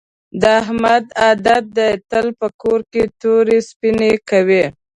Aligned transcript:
د 0.41 0.43
احمد 0.61 1.05
عادت 1.21 1.63
دې 1.77 1.89
تل 2.09 2.27
په 2.39 2.47
کور 2.61 2.79
کې 2.91 3.03
تورې 3.21 3.57
سپینې 3.69 4.13
کوي. 4.29 4.65